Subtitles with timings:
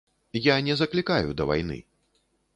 [0.45, 1.79] Я не заклікаю да вайны.